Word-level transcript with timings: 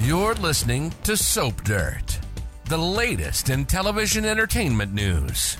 You're 0.00 0.34
listening 0.36 0.94
to 1.04 1.14
Soap 1.14 1.62
Dirt, 1.62 2.18
the 2.64 2.78
latest 2.78 3.50
in 3.50 3.66
television 3.66 4.24
entertainment 4.24 4.94
news. 4.94 5.58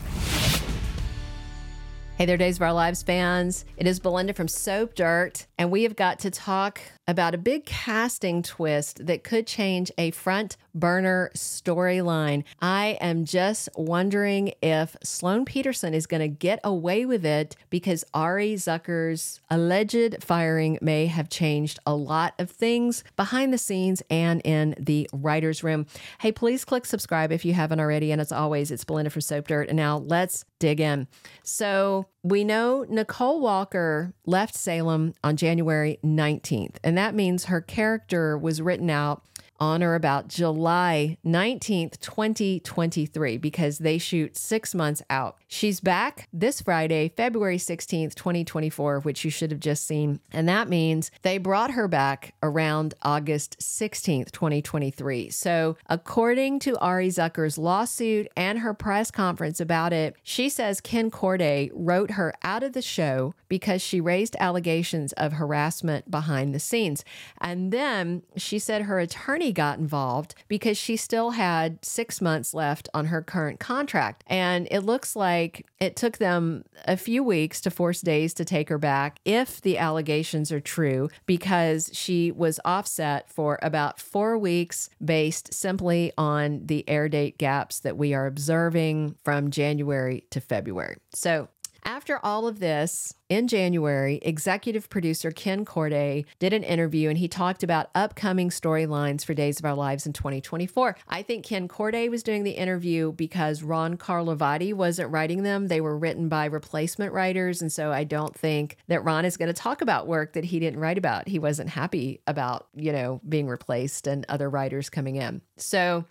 Hey 2.17 2.25
there, 2.25 2.39
Days 2.39 2.57
of 2.57 2.63
Our 2.63 2.73
Lives 2.73 3.03
fans. 3.03 3.67
It 3.77 3.87
is 3.87 4.01
Belinda 4.01 4.33
from 4.33 4.49
Soap 4.49 4.95
Dirt, 4.95 5.47
and 5.59 5.71
we 5.71 5.83
have 5.83 5.95
got 5.95 6.21
to 6.21 6.31
talk 6.31 6.81
about 7.11 7.35
a 7.35 7.39
big 7.39 7.67
casting 7.67 8.41
twist 8.41 9.05
that 9.05 9.25
could 9.25 9.45
change 9.45 9.91
a 9.99 10.13
front 10.13 10.57
burner 10.73 11.33
storyline. 11.35 12.45
I 12.63 12.99
am 13.01 13.25
just 13.25 13.69
wondering 13.75 14.53
if 14.63 14.97
Sloan 15.03 15.45
Petersen 15.45 15.93
is 15.93 16.07
going 16.07 16.21
to 16.21 16.29
get 16.29 16.61
away 16.63 17.05
with 17.05 17.27
it 17.27 17.57
because 17.69 18.05
Ari 18.15 18.55
Zucker's 18.55 19.41
alleged 19.51 20.23
firing 20.23 20.79
may 20.81 21.07
have 21.07 21.29
changed 21.29 21.81
a 21.85 21.97
lot 21.97 22.35
of 22.39 22.49
things 22.49 23.03
behind 23.17 23.53
the 23.53 23.59
scenes 23.59 24.05
and 24.09 24.41
in 24.45 24.77
the 24.79 25.11
writer's 25.13 25.65
room. 25.65 25.87
Hey, 26.21 26.31
please 26.31 26.65
click 26.65 26.87
subscribe 26.87 27.33
if 27.33 27.45
you 27.45 27.55
haven't 27.55 27.81
already. 27.81 28.13
And 28.13 28.21
as 28.21 28.31
always, 28.31 28.71
it's 28.71 28.85
Belinda 28.85 29.11
from 29.11 29.23
Soap 29.23 29.49
Dirt. 29.49 29.67
And 29.69 29.77
now 29.77 29.99
let's 29.99 30.45
dig 30.61 30.81
in. 30.81 31.09
So 31.43 32.07
we 32.23 32.45
know 32.45 32.85
Nicole 32.89 33.41
Walker 33.41 34.13
left 34.27 34.55
Salem 34.55 35.15
on 35.25 35.37
January 35.37 35.99
19th, 36.05 36.77
and 36.85 36.97
that 36.99 37.15
means 37.15 37.47
her 37.47 37.61
character 37.61 38.37
was 38.37 38.61
written 38.61 38.91
out 38.91 39.23
on 39.61 39.83
or 39.83 39.95
about 39.95 40.29
July 40.29 41.19
19th, 41.25 42.01
2023, 42.01 43.37
because 43.37 43.79
they 43.79 43.99
shoot 43.99 44.37
six 44.37 44.75
months 44.75 45.03
out. 45.11 45.37
She's 45.47 45.81
back 45.81 46.29
this 46.33 46.61
Friday, 46.63 47.13
February 47.17 47.59
16th, 47.59 48.15
2024, 48.15 49.01
which 49.01 49.25
you 49.25 49.31
should 49.31 49.51
have 49.51 49.61
just 49.61 49.87
seen. 49.87 50.21
And 50.33 50.49
that 50.49 50.69
means 50.69 51.11
they 51.23 51.39
brought 51.39 51.73
her 51.73 51.89
back 51.89 52.35
around 52.43 52.95
August 53.03 53.59
16th, 53.59 54.31
2023. 54.31 55.31
So, 55.31 55.77
according 55.89 56.61
to 56.61 56.79
Ari 56.79 57.09
Zucker's 57.09 57.59
lawsuit 57.59 58.29
and 58.37 58.61
her 58.61 58.73
press 58.75 59.11
conference 59.11 59.61
about 59.61 59.93
it, 59.93 60.17
she 60.23 60.49
says 60.49 60.81
Ken 60.81 61.11
Corday 61.11 61.71
wrote 61.75 62.13
her 62.13 62.33
out 62.43 62.63
of 62.63 62.73
the 62.73 62.83
show 62.83 63.35
because 63.49 63.83
she 63.83 64.01
raised 64.01 64.37
allegations 64.39 65.13
of 65.15 65.35
harassment 65.35 66.11
behind 66.11 66.55
the 66.55 66.61
scenes. 66.61 67.05
And 67.41 67.73
then 67.73 68.23
she 68.37 68.59
said 68.59 68.83
her 68.83 68.99
attorney 69.01 69.50
got 69.53 69.79
involved 69.79 70.35
because 70.49 70.77
she 70.77 70.97
still 70.97 71.31
had 71.31 71.85
six 71.85 72.21
months 72.21 72.55
left 72.55 72.89
on 72.95 73.07
her 73.07 73.23
current 73.23 73.61
contract. 73.61 74.25
And 74.27 74.67
it 74.71 74.81
looks 74.81 75.15
like 75.15 75.67
it 75.79 75.97
took 75.97 76.19
them 76.19 76.65
a 76.87 76.97
few 76.97 77.23
weeks 77.23 77.61
to 77.63 77.71
force 77.71 78.01
Days 78.01 78.33
to 78.35 78.45
take 78.45 78.69
her 78.69 78.79
back 78.79 79.21
if 79.25 79.61
the 79.61 79.77
allegations 79.77 80.51
are 80.51 80.61
true, 80.61 81.09
because 81.27 81.91
she 81.93 82.31
was 82.31 82.59
offset 82.65 83.31
for 83.31 83.59
about 83.63 84.01
four 84.01 84.39
weeks 84.39 84.89
based 85.05 85.53
simply 85.53 86.13
on 86.17 86.67
the 86.67 86.89
air 86.89 87.09
date 87.09 87.39
gaps 87.39 87.81
that 87.81 87.97
we 87.97 88.15
are 88.15 88.27
observing 88.27 89.17
from 89.25 89.51
January 89.51 90.25
to 90.31 90.41
February. 90.41 90.97
So 91.15 91.49
after 91.85 92.19
all 92.25 92.47
of 92.47 92.61
this, 92.61 93.15
in 93.29 93.47
January, 93.47 94.19
executive 94.23 94.91
producer 94.91 95.31
Ken 95.31 95.65
Corday 95.65 96.25
did 96.41 96.53
an 96.53 96.65
interview 96.65 97.09
and 97.09 97.17
he 97.17 97.29
talked 97.29 97.63
about 97.63 97.91
upcoming 97.95 98.51
storylines 98.51 99.25
for 99.25 99.35
Days 99.35 99.61
of 99.61 99.65
Our 99.65 99.75
Lives 99.75 100.05
in 100.05 100.13
2024. 100.13 100.97
I 101.09 101.23
think 101.23 101.45
Ken 101.45 101.69
Corday 101.69 102.09
was 102.09 102.25
doing 102.25 102.43
the 102.43 102.51
interview 102.51 103.13
because 103.13 103.63
Ron 103.63 103.97
Carlivati 103.97 104.75
wasn't 104.75 105.13
writing 105.13 105.45
them. 105.45 105.69
They 105.69 105.81
were 105.81 105.97
written 105.97 106.29
by 106.29 106.47
replacement 106.47 107.13
writers. 107.13 107.63
And 107.63 107.71
so 107.71 107.93
I 107.93 108.03
don't 108.03 108.35
think 108.35 108.77
that 108.89 109.05
Ron 109.05 109.25
is 109.25 109.37
going 109.37 109.47
to 109.47 109.55
talk 109.55 109.81
about 109.81 110.09
work 110.09 110.33
that 110.33 110.45
he 110.45 110.59
didn't 110.59 110.81
write 110.81 110.99
about. 110.99 111.29
He 111.29 111.39
wasn't 111.39 111.71
happy 111.71 112.21
about, 112.27 112.67
you 112.75 112.93
know, 112.93 113.21
being 113.29 113.47
replaced 113.47 114.09
and 114.09 114.27
other 114.29 114.51
writers 114.51 114.91
coming 114.91 115.17
in. 115.17 115.41
So, 115.57 116.05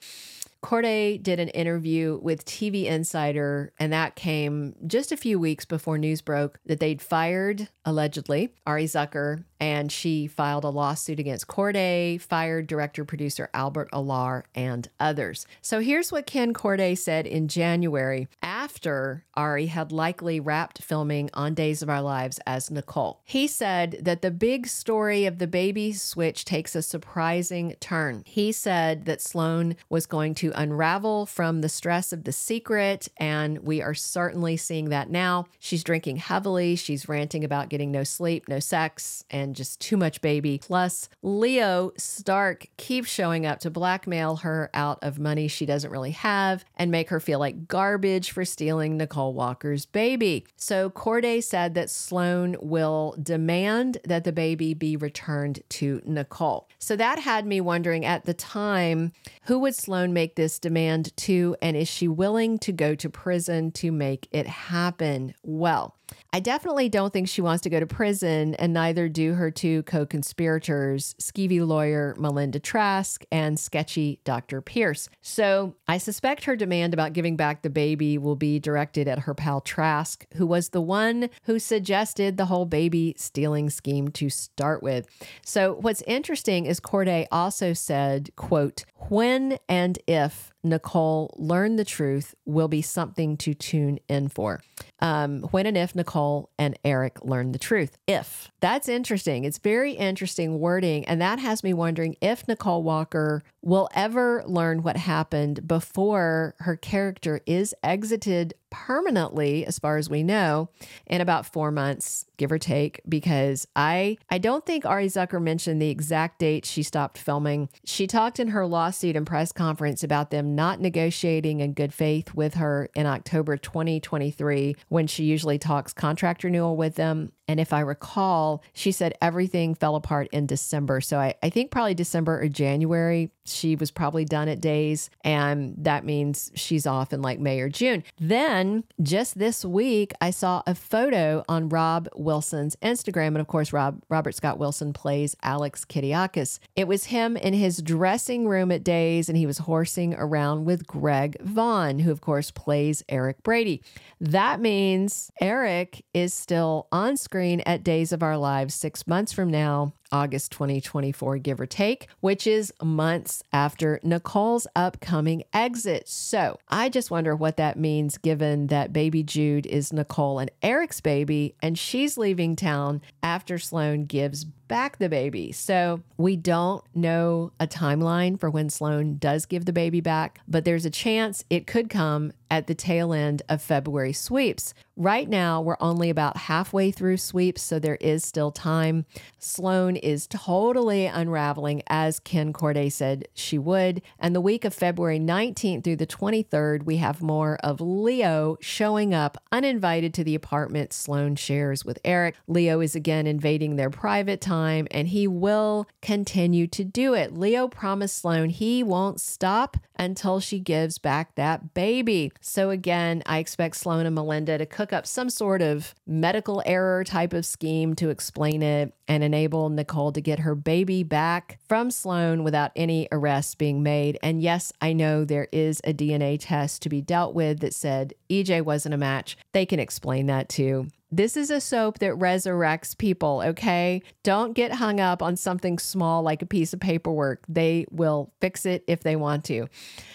Corday 0.61 1.17
did 1.17 1.39
an 1.39 1.47
interview 1.49 2.19
with 2.21 2.45
TV 2.45 2.85
Insider, 2.85 3.71
and 3.79 3.93
that 3.93 4.15
came 4.15 4.75
just 4.85 5.11
a 5.11 5.17
few 5.17 5.39
weeks 5.39 5.63
before 5.63 5.97
news 5.97 6.21
broke 6.21 6.59
that 6.65 6.79
they'd 6.79 7.01
fired, 7.01 7.69
allegedly, 7.85 8.53
Ari 8.67 8.85
Zucker, 8.85 9.45
and 9.59 9.91
she 9.91 10.27
filed 10.27 10.63
a 10.63 10.69
lawsuit 10.69 11.19
against 11.19 11.47
Corday, 11.47 12.17
fired 12.17 12.67
director 12.67 13.03
producer 13.03 13.49
Albert 13.53 13.89
Alarr, 13.91 14.43
and 14.55 14.89
others. 14.99 15.45
So 15.61 15.79
here's 15.79 16.11
what 16.11 16.25
Ken 16.25 16.53
Corday 16.53 16.95
said 16.95 17.27
in 17.27 17.47
January 17.47 18.27
after 18.41 19.25
Ari 19.35 19.67
had 19.67 19.91
likely 19.91 20.39
wrapped 20.39 20.81
filming 20.81 21.29
on 21.33 21.53
Days 21.53 21.81
of 21.81 21.89
Our 21.89 22.01
Lives 22.01 22.39
as 22.45 22.71
Nicole. 22.71 23.21
He 23.25 23.47
said 23.47 23.99
that 24.01 24.21
the 24.21 24.31
big 24.31 24.67
story 24.67 25.25
of 25.25 25.39
the 25.39 25.47
baby 25.47 25.93
switch 25.93 26.45
takes 26.45 26.75
a 26.75 26.81
surprising 26.81 27.75
turn. 27.79 28.23
He 28.25 28.51
said 28.51 29.05
that 29.05 29.21
Sloan 29.21 29.75
was 29.89 30.05
going 30.05 30.35
to 30.35 30.51
unravel 30.55 31.25
from 31.25 31.61
the 31.61 31.69
stress 31.69 32.13
of 32.13 32.23
the 32.23 32.31
secret, 32.31 33.07
and 33.17 33.59
we 33.59 33.81
are 33.81 33.93
certainly 33.93 34.57
seeing 34.57 34.89
that 34.89 35.09
now. 35.09 35.45
She's 35.59 35.83
drinking 35.83 36.17
heavily, 36.17 36.75
she's 36.75 37.09
ranting 37.09 37.43
about 37.43 37.69
getting 37.69 37.91
no 37.91 38.03
sleep, 38.03 38.47
no 38.47 38.59
sex, 38.59 39.23
and 39.29 39.48
just 39.53 39.79
too 39.79 39.97
much 39.97 40.21
baby. 40.21 40.59
Plus, 40.61 41.09
Leo 41.21 41.91
Stark 41.97 42.67
keeps 42.77 43.09
showing 43.09 43.45
up 43.45 43.59
to 43.59 43.69
blackmail 43.69 44.37
her 44.37 44.69
out 44.73 44.99
of 45.01 45.19
money 45.19 45.47
she 45.47 45.65
doesn't 45.65 45.91
really 45.91 46.11
have 46.11 46.65
and 46.75 46.91
make 46.91 47.09
her 47.09 47.19
feel 47.19 47.39
like 47.39 47.67
garbage 47.67 48.31
for 48.31 48.45
stealing 48.45 48.97
Nicole 48.97 49.33
Walker's 49.33 49.85
baby. 49.85 50.45
So 50.55 50.89
Corday 50.89 51.41
said 51.41 51.75
that 51.75 51.89
Sloan 51.89 52.55
will 52.61 53.15
demand 53.21 53.97
that 54.05 54.23
the 54.23 54.31
baby 54.31 54.73
be 54.73 54.95
returned 54.95 55.61
to 55.69 56.01
Nicole. 56.05 56.67
So 56.79 56.95
that 56.95 57.19
had 57.19 57.45
me 57.45 57.61
wondering 57.61 58.05
at 58.05 58.25
the 58.25 58.33
time 58.33 59.11
who 59.43 59.59
would 59.59 59.75
Sloan 59.75 60.13
make 60.13 60.35
this 60.35 60.59
demand 60.59 61.15
to, 61.17 61.55
and 61.61 61.75
is 61.75 61.87
she 61.87 62.07
willing 62.07 62.57
to 62.59 62.71
go 62.71 62.95
to 62.95 63.09
prison 63.09 63.71
to 63.73 63.91
make 63.91 64.27
it 64.31 64.47
happen? 64.47 65.33
Well, 65.43 65.95
I 66.31 66.39
definitely 66.39 66.89
don't 66.89 67.11
think 67.11 67.27
she 67.27 67.41
wants 67.41 67.63
to 67.63 67.69
go 67.69 67.79
to 67.79 67.87
prison, 67.87 68.53
and 68.55 68.73
neither 68.73 69.09
do 69.09 69.33
her 69.33 69.49
two 69.49 69.83
co 69.83 70.05
conspirators, 70.05 71.15
skeevy 71.19 71.65
lawyer 71.65 72.15
Melinda 72.19 72.59
Trask 72.59 73.23
and 73.31 73.59
sketchy 73.59 74.19
Dr. 74.23 74.61
Pierce. 74.61 75.09
So 75.21 75.75
I 75.87 75.97
suspect 75.97 76.45
her 76.45 76.55
demand 76.55 76.93
about 76.93 77.13
giving 77.13 77.35
back 77.35 77.61
the 77.61 77.69
baby 77.69 78.17
will 78.17 78.35
be 78.35 78.59
directed 78.59 79.07
at 79.07 79.19
her 79.19 79.33
pal 79.33 79.61
Trask, 79.61 80.25
who 80.35 80.45
was 80.45 80.69
the 80.69 80.81
one 80.81 81.29
who 81.43 81.57
suggested 81.57 82.37
the 82.37 82.45
whole 82.45 82.65
baby 82.65 83.15
stealing 83.17 83.69
scheme 83.69 84.09
to 84.09 84.29
start 84.29 84.83
with. 84.83 85.07
So 85.43 85.77
what's 85.81 86.03
interesting 86.03 86.65
is 86.65 86.79
Corday 86.79 87.27
also 87.31 87.73
said, 87.73 88.29
quote, 88.35 88.85
when 89.09 89.57
and 89.67 89.97
if 90.07 90.51
Nicole 90.63 91.33
learn 91.37 91.75
the 91.75 91.85
truth 91.85 92.35
will 92.45 92.67
be 92.67 92.81
something 92.81 93.37
to 93.37 93.53
tune 93.53 93.99
in 94.07 94.27
for. 94.27 94.61
Um, 94.99 95.43
when 95.51 95.65
and 95.65 95.77
if 95.77 95.95
Nicole 95.95 96.49
and 96.57 96.77
Eric 96.83 97.23
learn 97.23 97.51
the 97.51 97.59
truth. 97.59 97.97
If. 98.07 98.51
That's 98.59 98.89
interesting. 98.89 99.45
It's 99.45 99.57
very 99.57 99.93
interesting 99.93 100.59
wording. 100.59 101.05
And 101.05 101.21
that 101.21 101.39
has 101.39 101.63
me 101.63 101.73
wondering 101.73 102.17
if 102.21 102.47
Nicole 102.47 102.83
Walker 102.83 103.43
will 103.61 103.89
ever 103.93 104.43
learn 104.45 104.83
what 104.83 104.97
happened 104.97 105.67
before 105.67 106.55
her 106.59 106.75
character 106.75 107.41
is 107.45 107.73
exited 107.83 108.53
permanently 108.69 109.65
as 109.65 109.79
far 109.79 109.97
as 109.97 110.09
we 110.09 110.23
know 110.23 110.69
in 111.07 111.21
about 111.21 111.45
4 111.45 111.71
months 111.71 112.25
give 112.37 112.51
or 112.51 112.57
take 112.57 113.01
because 113.07 113.67
I 113.75 114.17
I 114.29 114.37
don't 114.37 114.65
think 114.65 114.85
Ari 114.85 115.07
Zucker 115.07 115.41
mentioned 115.41 115.81
the 115.81 115.89
exact 115.89 116.39
date 116.39 116.65
she 116.65 116.83
stopped 116.83 117.17
filming. 117.17 117.69
She 117.85 118.07
talked 118.07 118.39
in 118.39 118.49
her 118.49 118.65
lawsuit 118.65 119.15
and 119.15 119.27
press 119.27 119.51
conference 119.51 120.03
about 120.03 120.31
them 120.31 120.55
not 120.55 120.79
negotiating 120.79 121.59
in 121.59 121.73
good 121.73 121.93
faith 121.93 122.33
with 122.33 122.55
her 122.55 122.89
in 122.95 123.05
October 123.05 123.57
2023 123.57 124.75
when 124.87 125.07
she 125.07 125.23
usually 125.23 125.57
talks 125.57 125.93
contract 125.93 126.43
renewal 126.43 126.77
with 126.77 126.95
them 126.95 127.31
and 127.49 127.59
if 127.59 127.73
I 127.73 127.79
recall, 127.79 128.61
she 128.73 128.91
said 128.91 129.15
everything 129.23 129.73
fell 129.73 129.95
apart 129.95 130.27
in 130.31 130.45
December. 130.45 131.01
So 131.01 131.17
I, 131.17 131.33
I 131.41 131.49
think 131.49 131.71
probably 131.71 131.95
December 131.95 132.39
or 132.39 132.47
January, 132.47 133.31
she 133.43 133.75
was 133.75 133.89
probably 133.89 134.23
done 134.23 134.47
at 134.47 134.61
days. 134.61 135.09
And 135.23 135.73
that 135.79 136.05
means 136.05 136.51
she's 136.53 136.85
off 136.85 137.11
in 137.11 137.23
like 137.23 137.39
May 137.39 137.59
or 137.59 137.67
June. 137.67 138.03
Then 138.19 138.58
just 139.01 139.37
this 139.37 139.65
week, 139.65 140.13
I 140.21 140.29
saw 140.29 140.61
a 140.67 140.75
photo 140.75 141.43
on 141.49 141.69
Rob 141.69 142.07
Wilson's 142.15 142.75
Instagram. 142.77 143.27
And 143.29 143.39
of 143.39 143.47
course, 143.47 143.73
Rob 143.73 144.01
Robert 144.09 144.35
Scott 144.35 144.59
Wilson 144.59 144.93
plays 144.93 145.35
Alex 145.41 145.85
Kiriakis. 145.85 146.59
It 146.75 146.87
was 146.87 147.05
him 147.05 147.35
in 147.35 147.53
his 147.53 147.81
dressing 147.81 148.47
room 148.47 148.71
at 148.71 148.83
days, 148.83 149.27
and 149.27 149.37
he 149.37 149.45
was 149.45 149.59
horsing 149.59 150.13
around 150.13 150.65
with 150.65 150.85
Greg 150.85 151.37
Vaughan, 151.41 151.99
who 151.99 152.11
of 152.11 152.21
course 152.21 152.51
plays 152.51 153.03
Eric 153.09 153.43
Brady. 153.43 153.81
That 154.21 154.59
means 154.59 155.31
Eric 155.41 156.03
is 156.13 156.33
still 156.33 156.87
on 156.91 157.17
screen 157.17 157.39
screen 157.39 157.61
at 157.65 157.83
Days 157.83 158.11
of 158.11 158.21
Our 158.21 158.37
Lives 158.37 158.75
six 158.75 159.07
months 159.07 159.31
from 159.31 159.49
now, 159.49 159.93
August 160.11 160.51
2024, 160.51 161.37
give 161.37 161.59
or 161.59 161.65
take, 161.65 162.07
which 162.19 162.47
is 162.47 162.73
months 162.81 163.43
after 163.53 163.99
Nicole's 164.03 164.67
upcoming 164.75 165.43
exit. 165.53 166.07
So 166.07 166.57
I 166.69 166.89
just 166.89 167.11
wonder 167.11 167.35
what 167.35 167.57
that 167.57 167.77
means 167.77 168.17
given 168.17 168.67
that 168.67 168.93
baby 168.93 169.23
Jude 169.23 169.65
is 169.65 169.93
Nicole 169.93 170.39
and 170.39 170.51
Eric's 170.61 171.01
baby, 171.01 171.55
and 171.61 171.77
she's 171.77 172.17
leaving 172.17 172.55
town 172.55 173.01
after 173.23 173.57
Sloan 173.57 174.05
gives 174.05 174.45
back 174.69 174.97
the 174.97 175.09
baby. 175.09 175.51
So 175.51 176.01
we 176.15 176.37
don't 176.37 176.81
know 176.95 177.51
a 177.59 177.67
timeline 177.67 178.39
for 178.39 178.49
when 178.49 178.69
Sloan 178.69 179.17
does 179.17 179.45
give 179.45 179.65
the 179.65 179.73
baby 179.73 179.99
back, 179.99 180.39
but 180.47 180.63
there's 180.63 180.85
a 180.85 180.89
chance 180.89 181.43
it 181.49 181.67
could 181.67 181.89
come 181.89 182.31
at 182.51 182.67
the 182.67 182.75
tail 182.75 183.13
end 183.13 183.41
of 183.47 183.61
February 183.61 184.13
sweeps. 184.13 184.73
Right 184.95 185.29
now, 185.29 185.61
we're 185.61 185.77
only 185.79 186.09
about 186.09 186.35
halfway 186.35 186.91
through 186.91 187.17
sweeps, 187.17 187.61
so 187.61 187.79
there 187.79 187.95
is 188.01 188.25
still 188.25 188.51
time. 188.51 189.05
Sloan 189.37 189.95
is 189.95 190.27
totally 190.27 191.05
unraveling, 191.05 191.83
as 191.87 192.19
Ken 192.19 192.51
Corday 192.51 192.89
said 192.89 193.27
she 193.33 193.57
would. 193.57 194.01
And 194.19 194.35
the 194.35 194.41
week 194.41 194.65
of 194.65 194.73
February 194.73 195.19
19th 195.19 195.83
through 195.83 195.95
the 195.97 196.07
23rd, 196.07 196.83
we 196.83 196.97
have 196.97 197.21
more 197.21 197.57
of 197.63 197.79
Leo 197.79 198.57
showing 198.59 199.13
up 199.13 199.37
uninvited 199.51 200.13
to 200.15 200.23
the 200.23 200.35
apartment 200.35 200.91
Sloan 200.91 201.35
shares 201.35 201.85
with 201.85 201.99
Eric. 202.03 202.35
Leo 202.47 202.81
is 202.81 202.95
again 202.95 203.25
invading 203.25 203.77
their 203.77 203.89
private 203.89 204.41
time, 204.41 204.58
and 204.67 205.07
he 205.07 205.27
will 205.27 205.87
continue 206.01 206.67
to 206.67 206.83
do 206.83 207.13
it. 207.13 207.33
Leo 207.33 207.67
promised 207.67 208.17
Sloan 208.19 208.49
he 208.49 208.83
won't 208.83 209.19
stop 209.19 209.77
until 209.97 210.39
she 210.39 210.59
gives 210.59 210.97
back 210.97 211.35
that 211.35 211.73
baby. 211.73 212.31
So 212.41 212.69
again, 212.69 213.21
I 213.25 213.39
expect 213.39 213.75
Sloan 213.75 214.05
and 214.05 214.15
Melinda 214.15 214.57
to 214.57 214.65
cook 214.65 214.93
up 214.93 215.05
some 215.05 215.29
sort 215.29 215.61
of 215.61 215.93
medical 216.07 216.61
error 216.65 217.03
type 217.03 217.33
of 217.33 217.45
scheme 217.45 217.95
to 217.95 218.09
explain 218.09 218.61
it 218.61 218.93
and 219.09 219.23
enable 219.23 219.69
Nicole 219.69 220.11
to 220.11 220.21
get 220.21 220.39
her 220.39 220.53
baby 220.53 221.01
back 221.01 221.57
from 221.67 221.89
Sloan 221.89 222.43
without 222.43 222.71
any 222.75 223.07
arrests 223.11 223.55
being 223.55 223.81
made. 223.81 224.19
And 224.21 224.41
yes, 224.41 224.71
I 224.79 224.93
know 224.93 225.25
there 225.25 225.47
is 225.51 225.81
a 225.83 225.93
DNA 225.93 226.37
test 226.39 226.83
to 226.83 226.89
be 226.89 227.01
dealt 227.01 227.33
with 227.33 227.59
that 227.59 227.73
said 227.73 228.13
EJ 228.29 228.61
wasn't 228.61 228.93
a 228.93 228.99
match. 228.99 229.35
They 229.51 229.65
can 229.65 229.79
explain 229.79 230.27
that 230.27 230.47
too. 230.47 230.87
This 231.11 231.35
is 231.35 231.49
a 231.49 231.59
soap 231.59 231.97
that 231.99 232.13
resurrects 232.13 232.95
people, 232.95 233.41
okay? 233.43 234.03
Don't 234.21 234.53
get 234.53 234.73
hung 234.73 234.99
up 234.99 235.23
on 235.23 235.35
something 235.35 235.79
small 235.79 236.21
like 236.21 236.43
a 236.43 236.45
piece 236.45 236.71
of 236.71 236.79
paperwork. 236.79 237.43
They 237.49 237.87
will 237.89 238.31
fix 238.39 238.63
it 238.67 238.83
if 238.85 239.01
they 239.01 239.15
want 239.15 239.43
to. 239.45 239.67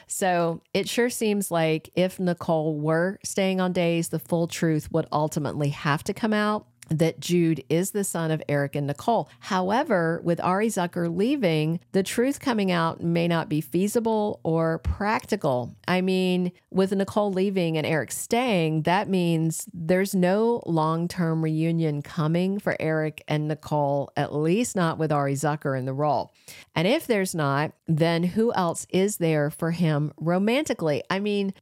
So 0.07 0.63
it 0.73 0.89
sure 0.89 1.11
seems 1.11 1.51
like 1.51 1.91
if 1.97 2.21
Nicole 2.21 2.79
were 2.79 3.19
staying 3.25 3.61
on 3.61 3.73
days, 3.73 4.11
the 4.11 4.21
full 4.21 4.47
truth 4.47 4.93
would 4.93 5.07
ultimately 5.11 5.71
have 5.71 6.05
to 6.05 6.15
come 6.15 6.33
out 6.33 6.69
that 6.91 7.21
Jude 7.21 7.65
is 7.69 7.91
the 7.91 8.05
son 8.05 8.31
of 8.31 8.43
Eric 8.49 8.77
and 8.77 8.87
Nicole. 8.87 9.29
However, 9.41 10.21
with 10.25 10.41
Ari 10.41 10.69
Zucker 10.69 11.15
leaving, 11.15 11.81
the 11.93 12.03
truth 12.03 12.41
coming 12.41 12.71
out 12.71 13.03
may 13.03 13.29
not 13.29 13.49
be 13.49 13.61
feasible 13.61 14.41
or 14.43 14.79
practical. 14.79 15.75
I 15.89 16.01
mean, 16.01 16.53
with 16.71 16.93
Nicole 16.93 17.33
leaving 17.33 17.77
and 17.77 17.87
Eric 17.87 18.13
staying, 18.13 18.83
that 18.83 19.09
means 19.09 19.69
there's 19.73 20.15
no 20.15 20.63
long 20.67 21.09
term 21.09 21.43
reunion 21.43 22.03
coming 22.03 22.59
for 22.59 22.77
Eric 22.81 23.23
and 23.29 23.49
Nicole, 23.49 24.11
at 24.17 24.35
least 24.35 24.77
not 24.77 24.99
with 24.99 25.13
Ari 25.13 25.35
Zucker 25.35 25.79
in 25.79 25.85
the 25.85 25.93
role. 25.93 26.33
And 26.75 26.87
if 26.87 27.07
there's 27.07 27.35
not, 27.35 27.73
then 27.87 28.23
who 28.23 28.53
else 28.53 28.87
is 28.91 29.19
there 29.19 29.51
for 29.51 29.71
him 29.71 30.13
romantically? 30.17 31.03
I 31.11 31.21
mean, 31.21 31.55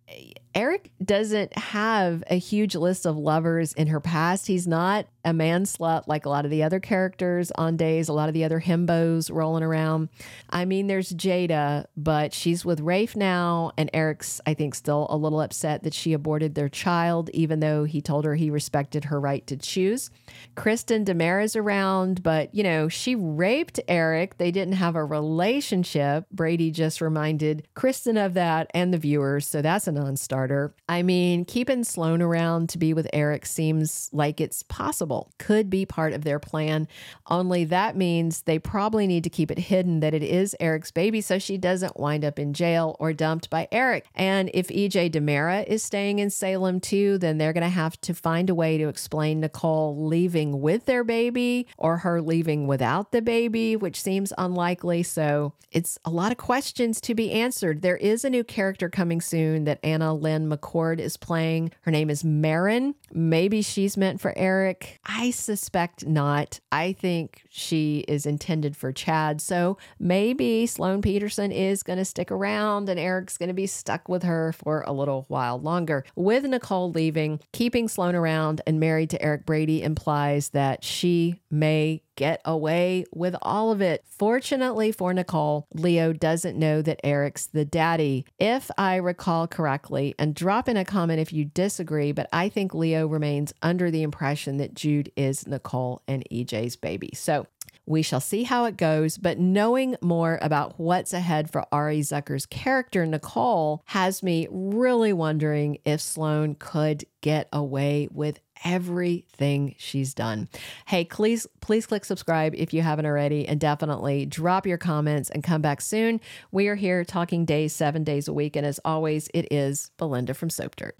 Eric 0.54 0.90
doesn't 1.02 1.56
have 1.56 2.22
a 2.28 2.38
huge 2.38 2.74
list 2.74 3.06
of 3.06 3.16
lovers 3.16 3.72
in 3.72 3.86
her 3.86 4.00
past. 4.00 4.46
He's 4.46 4.66
not 4.66 5.06
a 5.24 5.32
man 5.32 5.64
slut 5.64 6.04
like 6.06 6.26
a 6.26 6.28
lot 6.28 6.44
of 6.44 6.50
the 6.50 6.62
other 6.62 6.80
characters 6.80 7.50
on 7.52 7.76
days, 7.76 8.08
a 8.08 8.12
lot 8.12 8.28
of 8.28 8.34
the 8.34 8.44
other 8.44 8.60
himbos 8.60 9.30
rolling 9.32 9.62
around. 9.62 10.08
I 10.50 10.64
mean, 10.64 10.88
there's 10.88 11.12
Jada, 11.12 11.86
but 11.96 12.34
she's 12.34 12.64
with 12.64 12.80
Rafe 12.80 13.16
now, 13.16 13.72
and 13.78 13.88
Eric's, 13.94 14.40
I 14.46 14.54
think, 14.54 14.74
still 14.74 15.06
a 15.08 15.16
little 15.16 15.40
upset 15.40 15.84
that 15.84 15.94
she 15.94 16.12
aborted 16.12 16.54
their 16.54 16.68
child, 16.68 17.30
even 17.30 17.60
though 17.60 17.84
he 17.84 18.00
told 18.00 18.24
her 18.24 18.34
he 18.34 18.50
respected 18.50 19.04
her 19.04 19.20
right 19.20 19.46
to 19.46 19.56
choose. 19.56 20.10
Kristen 20.54 21.04
DiMera's 21.04 21.56
around, 21.56 22.22
but 22.22 22.54
you 22.54 22.62
know, 22.62 22.88
she 22.88 23.14
raped 23.14 23.80
Eric. 23.88 24.38
They 24.38 24.50
didn't 24.50 24.74
have 24.74 24.96
a 24.96 25.04
relationship. 25.04 26.26
Brady 26.30 26.70
just 26.70 27.00
reminded 27.00 27.66
Kristen 27.74 28.16
of 28.16 28.34
that 28.34 28.70
and 28.74 28.92
the 28.92 28.98
viewers, 28.98 29.46
so 29.46 29.62
that's 29.62 29.86
a 29.86 29.92
non 29.92 30.16
starter. 30.16 30.41
I 30.88 31.02
mean, 31.02 31.44
keeping 31.44 31.84
Sloan 31.84 32.22
around 32.22 32.68
to 32.70 32.78
be 32.78 32.94
with 32.94 33.08
Eric 33.12 33.46
seems 33.46 34.08
like 34.12 34.40
it's 34.40 34.62
possible, 34.64 35.32
could 35.38 35.70
be 35.70 35.86
part 35.86 36.12
of 36.12 36.24
their 36.24 36.38
plan. 36.38 36.88
Only 37.28 37.64
that 37.64 37.96
means 37.96 38.42
they 38.42 38.58
probably 38.58 39.06
need 39.06 39.24
to 39.24 39.30
keep 39.30 39.50
it 39.50 39.58
hidden 39.58 40.00
that 40.00 40.14
it 40.14 40.22
is 40.22 40.56
Eric's 40.60 40.90
baby 40.90 41.20
so 41.20 41.38
she 41.38 41.56
doesn't 41.56 41.98
wind 41.98 42.24
up 42.24 42.38
in 42.38 42.52
jail 42.52 42.96
or 42.98 43.12
dumped 43.12 43.50
by 43.50 43.68
Eric. 43.72 44.06
And 44.14 44.50
if 44.54 44.68
EJ 44.68 45.10
DiMera 45.12 45.66
is 45.66 45.82
staying 45.82 46.18
in 46.18 46.30
Salem 46.30 46.80
too, 46.80 47.18
then 47.18 47.38
they're 47.38 47.52
going 47.52 47.62
to 47.62 47.68
have 47.68 48.00
to 48.02 48.14
find 48.14 48.50
a 48.50 48.54
way 48.54 48.78
to 48.78 48.88
explain 48.88 49.40
Nicole 49.40 50.06
leaving 50.06 50.60
with 50.60 50.86
their 50.86 51.04
baby 51.04 51.66
or 51.78 51.98
her 51.98 52.20
leaving 52.20 52.66
without 52.66 53.12
the 53.12 53.22
baby, 53.22 53.76
which 53.76 54.00
seems 54.00 54.32
unlikely. 54.38 55.02
So 55.02 55.54
it's 55.70 55.98
a 56.04 56.10
lot 56.10 56.32
of 56.32 56.38
questions 56.38 57.00
to 57.02 57.14
be 57.14 57.32
answered. 57.32 57.82
There 57.82 57.96
is 57.96 58.24
a 58.24 58.30
new 58.30 58.44
character 58.44 58.88
coming 58.88 59.20
soon 59.20 59.64
that 59.64 59.80
Anna 59.82 60.14
Lynne 60.32 60.48
McCord 60.48 60.98
is 60.98 61.18
playing. 61.18 61.72
Her 61.82 61.90
name 61.90 62.08
is 62.08 62.24
Marin. 62.24 62.94
Maybe 63.12 63.60
she's 63.60 63.98
meant 63.98 64.18
for 64.18 64.32
Eric. 64.34 64.98
I 65.04 65.30
suspect 65.30 66.06
not. 66.06 66.58
I 66.70 66.94
think 66.94 67.42
she 67.50 68.04
is 68.08 68.24
intended 68.24 68.74
for 68.74 68.92
Chad. 68.92 69.42
So 69.42 69.76
maybe 69.98 70.66
Sloan 70.66 71.02
Petersen 71.02 71.52
is 71.52 71.82
going 71.82 71.98
to 71.98 72.04
stick 72.06 72.30
around 72.30 72.88
and 72.88 72.98
Eric's 72.98 73.36
going 73.36 73.48
to 73.48 73.54
be 73.54 73.66
stuck 73.66 74.08
with 74.08 74.22
her 74.22 74.52
for 74.52 74.82
a 74.86 74.92
little 74.92 75.26
while 75.28 75.58
longer. 75.58 76.02
With 76.16 76.44
Nicole 76.44 76.90
leaving, 76.90 77.40
keeping 77.52 77.88
Sloan 77.88 78.14
around 78.14 78.62
and 78.66 78.80
married 78.80 79.10
to 79.10 79.22
Eric 79.22 79.44
Brady 79.44 79.82
implies 79.82 80.48
that 80.50 80.82
she 80.82 81.40
may 81.50 82.02
get 82.16 82.40
away 82.44 83.04
with 83.12 83.34
all 83.42 83.70
of 83.72 83.80
it. 83.80 84.04
Fortunately 84.06 84.92
for 84.92 85.12
Nicole, 85.12 85.66
Leo 85.72 86.12
doesn't 86.12 86.58
know 86.58 86.82
that 86.82 87.00
Eric's 87.04 87.46
the 87.46 87.64
daddy. 87.64 88.26
If 88.38 88.70
I 88.76 88.96
recall 88.96 89.46
correctly, 89.46 90.14
and 90.18 90.34
drop 90.34 90.68
in 90.68 90.76
a 90.76 90.84
comment 90.84 91.20
if 91.20 91.32
you 91.32 91.44
disagree, 91.44 92.12
but 92.12 92.28
I 92.32 92.48
think 92.48 92.74
Leo 92.74 93.06
remains 93.06 93.52
under 93.62 93.90
the 93.90 94.02
impression 94.02 94.58
that 94.58 94.74
Jude 94.74 95.10
is 95.16 95.46
Nicole 95.46 96.02
and 96.06 96.24
EJ's 96.30 96.76
baby. 96.76 97.10
So 97.14 97.46
we 97.84 98.02
shall 98.02 98.20
see 98.20 98.44
how 98.44 98.64
it 98.66 98.76
goes, 98.76 99.18
but 99.18 99.38
knowing 99.38 99.96
more 100.00 100.38
about 100.40 100.78
what's 100.78 101.12
ahead 101.12 101.50
for 101.50 101.64
Ari 101.72 102.00
Zucker's 102.00 102.46
character, 102.46 103.04
Nicole, 103.04 103.82
has 103.86 104.22
me 104.22 104.46
really 104.50 105.12
wondering 105.12 105.78
if 105.84 106.00
Sloan 106.00 106.54
could 106.54 107.04
get 107.22 107.48
away 107.52 108.08
with 108.12 108.38
everything 108.64 109.74
she's 109.78 110.14
done. 110.14 110.48
Hey, 110.86 111.04
please 111.04 111.46
please 111.60 111.86
click 111.86 112.04
subscribe 112.04 112.54
if 112.54 112.72
you 112.72 112.82
haven't 112.82 113.06
already 113.06 113.46
and 113.46 113.60
definitely 113.60 114.26
drop 114.26 114.66
your 114.66 114.78
comments 114.78 115.30
and 115.30 115.42
come 115.42 115.62
back 115.62 115.80
soon. 115.80 116.20
We 116.50 116.68
are 116.68 116.74
here 116.74 117.04
talking 117.04 117.44
days 117.44 117.72
7 117.74 118.04
days 118.04 118.28
a 118.28 118.32
week 118.32 118.56
and 118.56 118.66
as 118.66 118.80
always 118.84 119.28
it 119.34 119.52
is 119.52 119.90
Belinda 119.96 120.34
from 120.34 120.50
Soap 120.50 120.76
Dirt. 120.76 120.96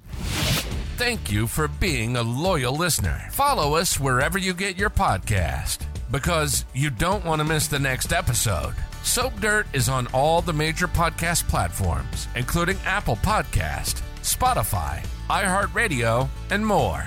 Thank 0.97 1.33
you 1.33 1.47
for 1.47 1.69
being 1.69 2.17
a 2.17 2.23
loyal 2.23 2.77
listener. 2.77 3.29
Follow 3.33 3.75
us 3.75 3.99
wherever 3.99 4.39
you 4.39 4.55
get 4.55 4.77
your 4.77 4.91
podcast 4.91 5.87
because 6.11 6.65
you 6.75 6.91
don't 6.91 7.25
want 7.25 7.41
to 7.41 7.45
miss 7.45 7.67
the 7.67 7.79
next 7.79 8.13
episode. 8.13 8.75
Soap 9.03 9.41
Dirt 9.41 9.67
is 9.73 9.89
on 9.89 10.07
all 10.09 10.43
the 10.43 10.53
major 10.53 10.87
podcast 10.87 11.49
platforms, 11.49 12.29
including 12.37 12.77
Apple 12.85 13.17
Podcast, 13.17 14.03
Spotify, 14.21 15.05
iHeartRadio, 15.29 16.29
and 16.51 16.65
more. 16.65 17.05